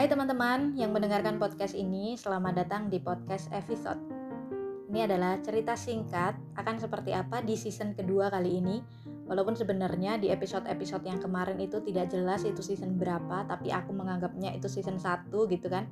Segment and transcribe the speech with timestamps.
[0.00, 4.00] Hai teman-teman yang mendengarkan podcast ini, selamat datang di podcast episode.
[4.88, 8.80] Ini adalah cerita singkat akan seperti apa di season kedua kali ini.
[9.28, 14.56] Walaupun sebenarnya di episode-episode yang kemarin itu tidak jelas itu season berapa, tapi aku menganggapnya
[14.56, 15.84] itu season 1 gitu kan.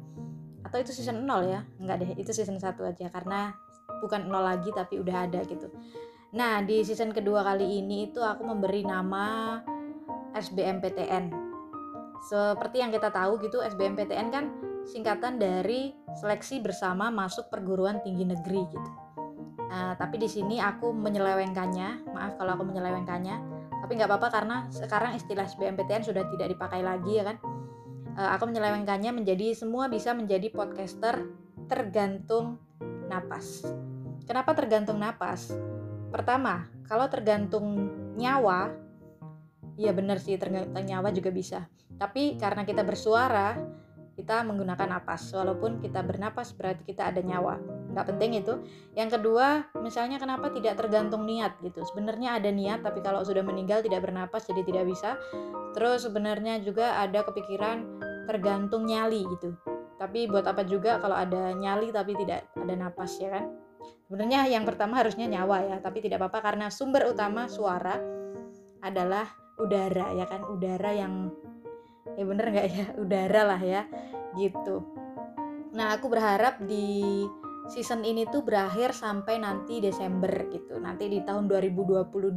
[0.64, 1.60] Atau itu season 0 ya?
[1.76, 3.52] Enggak deh, itu season 1 aja karena
[4.00, 5.68] bukan 0 lagi tapi udah ada gitu.
[6.32, 9.60] Nah, di season kedua kali ini itu aku memberi nama
[10.32, 11.47] SBMPTN
[12.24, 14.44] seperti yang kita tahu gitu SBMPTN kan
[14.88, 18.90] singkatan dari seleksi bersama masuk perguruan tinggi negeri gitu.
[19.68, 23.36] Nah, tapi di sini aku menyelewengkannya, maaf kalau aku menyelewengkannya,
[23.84, 27.36] tapi nggak apa-apa karena sekarang istilah SBMPTN sudah tidak dipakai lagi ya kan.
[28.18, 31.30] Uh, aku menyelewengkannya menjadi semua bisa menjadi podcaster
[31.68, 32.58] tergantung
[33.06, 33.62] napas.
[34.24, 35.52] Kenapa tergantung napas?
[36.08, 38.72] Pertama, kalau tergantung nyawa,
[39.78, 43.58] ya benar sih tergantung nyawa juga bisa tapi karena kita bersuara,
[44.14, 45.34] kita menggunakan napas.
[45.34, 47.58] Walaupun kita bernapas berarti kita ada nyawa.
[47.90, 48.54] Nggak penting itu.
[48.94, 51.82] Yang kedua, misalnya kenapa tidak tergantung niat gitu.
[51.82, 55.18] Sebenarnya ada niat, tapi kalau sudah meninggal tidak bernapas jadi tidak bisa.
[55.74, 57.82] Terus sebenarnya juga ada kepikiran
[58.30, 59.58] tergantung nyali gitu.
[59.98, 63.50] Tapi buat apa juga kalau ada nyali tapi tidak ada napas ya kan?
[64.06, 67.98] Sebenarnya yang pertama harusnya nyawa ya, tapi tidak apa-apa karena sumber utama suara
[68.78, 69.26] adalah
[69.58, 71.30] udara ya kan, udara yang
[72.16, 72.86] ya bener nggak ya?
[73.02, 73.82] Udara lah ya
[74.34, 74.82] gitu.
[75.74, 77.26] Nah aku berharap di
[77.68, 80.80] season ini tuh berakhir sampai nanti Desember gitu.
[80.80, 82.32] Nanti di tahun 2022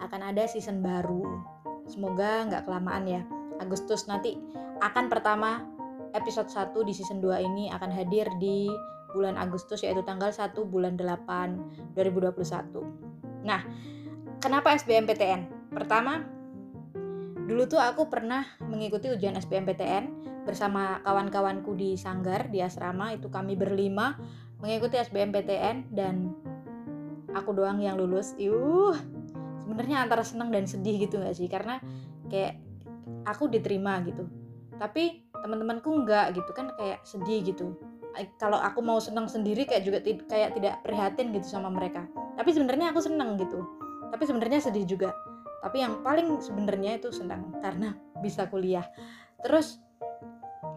[0.00, 1.24] akan ada season baru.
[1.90, 3.22] Semoga nggak kelamaan ya.
[3.58, 4.36] Agustus nanti
[4.84, 5.64] akan pertama
[6.16, 8.68] episode 1 di season 2 ini akan hadir di
[9.16, 13.64] bulan Agustus yaitu tanggal 1 bulan 8 2021 nah
[14.44, 16.24] kenapa SBMPTN pertama
[17.46, 23.54] Dulu tuh aku pernah mengikuti ujian SBMPTN bersama kawan-kawanku di Sanggar di asrama itu kami
[23.54, 24.18] berlima
[24.58, 26.34] mengikuti SBMPTN dan
[27.30, 28.34] aku doang yang lulus.
[28.34, 28.98] Yuh,
[29.62, 31.46] sebenarnya antara senang dan sedih gitu gak sih?
[31.46, 31.78] Karena
[32.26, 32.58] kayak
[33.30, 34.26] aku diterima gitu.
[34.74, 37.78] Tapi teman-temanku enggak gitu kan kayak sedih gitu.
[38.42, 42.10] Kalau aku mau senang sendiri kayak juga kayak tidak prihatin gitu sama mereka.
[42.34, 43.62] Tapi sebenarnya aku senang gitu.
[44.10, 45.14] Tapi sebenarnya sedih juga
[45.66, 48.86] tapi yang paling sebenarnya itu senang karena bisa kuliah.
[49.42, 49.82] Terus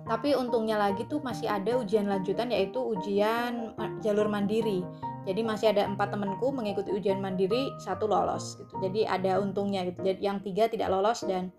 [0.10, 4.82] tapi untungnya lagi tuh masih ada ujian lanjutan yaitu ujian jalur mandiri.
[5.30, 8.74] Jadi masih ada empat temanku mengikuti ujian mandiri satu lolos gitu.
[8.82, 10.02] Jadi ada untungnya gitu.
[10.02, 11.54] Jadi yang tiga tidak lolos dan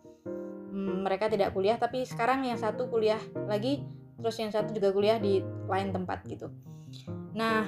[0.75, 1.79] hmm, mereka tidak kuliah.
[1.79, 3.87] Tapi sekarang yang satu kuliah lagi
[4.19, 5.39] terus yang satu juga kuliah di
[5.71, 6.51] lain tempat gitu.
[7.39, 7.63] Nah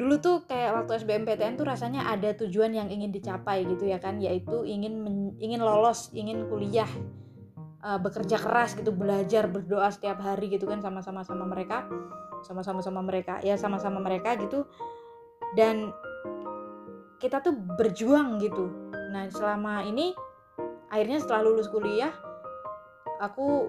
[0.00, 4.16] dulu tuh kayak waktu SBMPTN tuh rasanya ada tujuan yang ingin dicapai gitu ya kan
[4.16, 5.04] yaitu ingin
[5.36, 6.88] ingin lolos ingin kuliah
[7.84, 11.84] uh, bekerja keras gitu belajar berdoa setiap hari gitu kan sama-sama sama mereka
[12.40, 14.64] sama-sama sama mereka ya sama-sama mereka gitu.
[15.52, 15.92] Dan
[17.20, 18.72] kita tuh berjuang gitu.
[19.12, 20.16] Nah selama ini
[20.88, 22.10] akhirnya setelah lulus kuliah
[23.20, 23.68] aku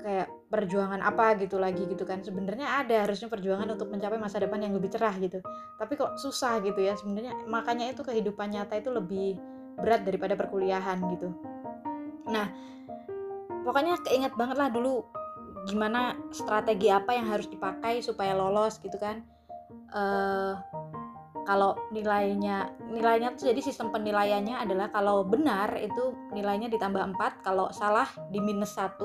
[0.00, 2.22] kayak perjuangan apa gitu lagi gitu kan.
[2.22, 5.42] Sebenarnya ada harusnya perjuangan untuk mencapai masa depan yang lebih cerah gitu.
[5.76, 9.36] Tapi kok susah gitu ya sebenarnya makanya itu kehidupan nyata itu lebih
[9.76, 11.28] berat daripada perkuliahan gitu.
[12.28, 12.48] Nah
[13.66, 15.04] pokoknya keinget banget lah dulu
[15.66, 19.26] gimana strategi apa yang harus dipakai supaya lolos gitu kan.
[19.90, 20.54] Uh,
[21.46, 27.70] kalau nilainya nilainya tuh jadi sistem penilaiannya adalah kalau benar itu nilainya ditambah 4 kalau
[27.70, 28.98] salah di minus 1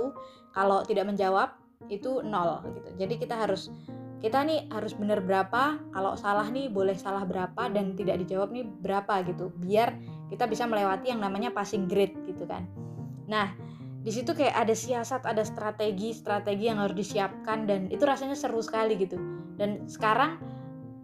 [0.51, 1.53] kalau tidak menjawab
[1.87, 2.89] itu nol gitu.
[2.97, 3.69] Jadi kita harus
[4.21, 8.65] kita nih harus benar berapa kalau salah nih boleh salah berapa dan tidak dijawab nih
[8.65, 9.97] berapa gitu biar
[10.29, 12.69] kita bisa melewati yang namanya passing grade gitu kan.
[13.25, 13.53] Nah
[14.01, 18.61] di situ kayak ada siasat ada strategi strategi yang harus disiapkan dan itu rasanya seru
[18.61, 19.17] sekali gitu.
[19.57, 20.37] Dan sekarang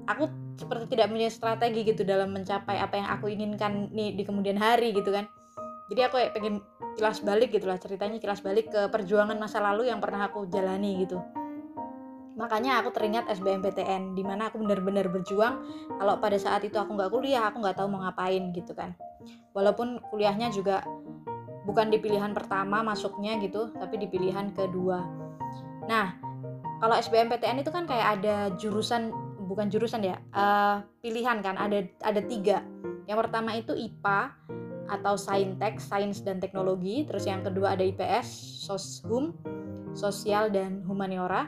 [0.05, 4.57] aku seperti tidak punya strategi gitu dalam mencapai apa yang aku inginkan nih di kemudian
[4.57, 5.29] hari gitu kan.
[5.87, 6.59] Jadi aku pengen
[6.97, 11.05] kilas balik gitu lah ceritanya kilas balik ke perjuangan masa lalu yang pernah aku jalani
[11.05, 11.21] gitu.
[12.37, 15.61] Makanya aku teringat SBMPTN di mana aku benar-benar berjuang.
[15.97, 18.97] Kalau pada saat itu aku nggak kuliah aku nggak tahu mau ngapain gitu kan.
[19.53, 20.85] Walaupun kuliahnya juga
[21.65, 25.05] bukan di pilihan pertama masuknya gitu tapi di pilihan kedua.
[25.85, 26.17] Nah
[26.77, 32.21] kalau SBMPTN itu kan kayak ada jurusan bukan jurusan ya uh, pilihan kan ada ada
[32.21, 32.61] tiga.
[33.07, 34.35] Yang pertama itu IPA
[34.91, 37.07] atau Saintek Sains dan Teknologi.
[37.07, 38.27] Terus yang kedua ada IPS
[38.67, 39.31] Soshum
[39.95, 41.47] Sosial dan Humaniora.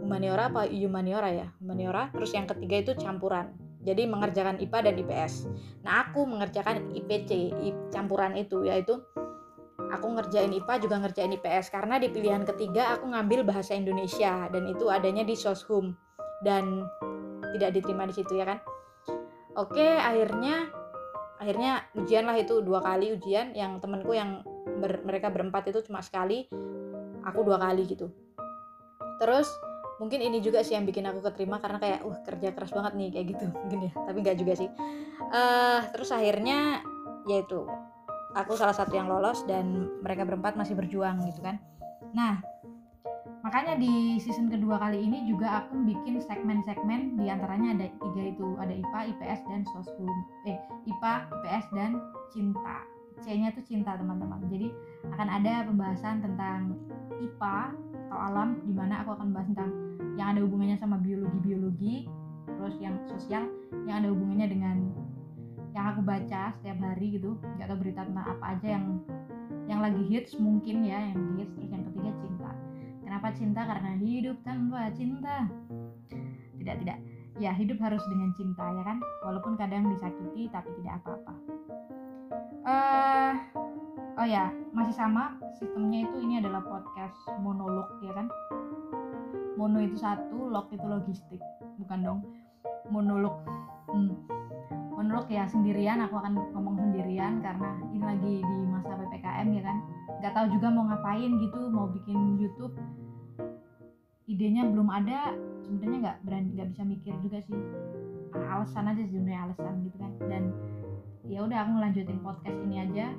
[0.00, 1.46] Humaniora apa Humaniora ya?
[1.60, 2.08] Humaniora.
[2.16, 3.52] Terus yang ketiga itu campuran.
[3.80, 5.32] Jadi mengerjakan IPA dan IPS
[5.80, 7.56] nah aku mengerjakan IPC
[7.88, 9.00] campuran itu yaitu
[9.90, 14.68] aku ngerjain IPA juga ngerjain IPS karena di pilihan ketiga aku ngambil bahasa Indonesia dan
[14.70, 15.96] itu adanya di Soshum.
[16.40, 16.88] Dan
[17.54, 18.58] tidak diterima di situ ya kan?
[19.58, 20.70] Oke akhirnya
[21.40, 24.44] akhirnya ujian lah itu dua kali ujian yang temenku yang
[24.76, 26.46] ber, mereka berempat itu cuma sekali
[27.24, 28.12] aku dua kali gitu.
[29.16, 29.48] Terus
[30.00, 33.08] mungkin ini juga sih yang bikin aku keterima karena kayak uh kerja keras banget nih
[33.12, 34.68] kayak gitu mungkin ya tapi nggak juga sih.
[35.30, 36.84] Uh, terus akhirnya
[37.28, 37.64] yaitu
[38.36, 41.56] aku salah satu yang lolos dan mereka berempat masih berjuang gitu kan.
[42.12, 42.40] Nah
[43.40, 48.48] makanya di season kedua kali ini juga aku bikin segmen-segmen di antaranya ada tiga itu.
[48.60, 50.12] Ada IPA, IPS dan soshum
[50.44, 50.58] eh
[50.88, 51.90] IPA, IPS dan
[52.32, 52.84] cinta.
[53.20, 54.40] C-nya itu cinta teman-teman.
[54.48, 54.72] Jadi
[55.12, 56.76] akan ada pembahasan tentang
[57.20, 57.58] IPA
[58.08, 59.70] atau alam di mana aku akan bahas tentang
[60.16, 62.10] yang ada hubungannya sama biologi-biologi
[62.58, 63.46] terus yang sosial
[63.86, 64.76] yang ada hubungannya dengan
[65.70, 67.38] yang aku baca setiap hari gitu.
[67.56, 68.84] Nggak tahu berita tentang apa aja yang
[69.70, 71.52] yang lagi hits mungkin ya yang hits.
[71.54, 72.10] Terus yang ketiga
[73.20, 73.68] Kenapa cinta?
[73.68, 75.44] Karena hidup tanpa cinta.
[76.56, 76.98] Tidak, tidak.
[77.36, 78.96] Ya, hidup harus dengan cinta ya kan?
[79.20, 81.34] Walaupun kadang disakiti tapi tidak apa-apa.
[82.64, 83.32] Uh,
[84.16, 88.32] oh ya, masih sama sistemnya itu ini adalah podcast monolog ya kan?
[89.60, 91.44] Mono itu satu, log itu logistik.
[91.76, 92.24] Bukan dong.
[92.88, 93.44] Monolog.
[93.92, 94.16] Hmm.
[94.96, 99.76] Monolog ya sendirian, aku akan ngomong sendirian karena ini lagi di masa PPKM ya kan
[100.20, 102.76] nggak tahu juga mau ngapain gitu mau bikin YouTube
[104.40, 105.36] idenya belum ada
[105.68, 107.60] sebenarnya nggak berani nggak bisa mikir juga sih.
[108.32, 110.16] Alasan aja sebenarnya alasan gitu kan.
[110.32, 110.56] Dan
[111.28, 113.12] ya udah aku ngelanjutin podcast ini aja.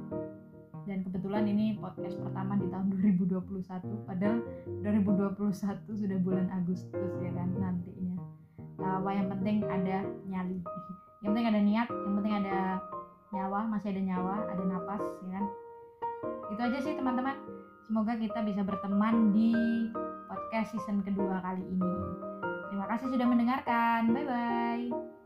[0.89, 2.89] Dan kebetulan ini podcast pertama di tahun
[3.21, 4.41] 2021 padahal
[4.81, 5.45] 2021
[5.93, 8.17] sudah bulan Agustus ya kan nantinya.
[8.81, 10.57] Apa yang penting ada nyali.
[11.21, 12.57] Yang penting ada niat yang penting ada
[13.29, 15.45] nyawa masih ada nyawa ada napas ya kan.
[16.49, 17.37] Itu aja sih teman-teman.
[17.85, 19.53] Semoga kita bisa berteman di
[20.31, 21.93] podcast season kedua kali ini.
[22.71, 24.15] Terima kasih sudah mendengarkan.
[24.15, 25.19] Bye bye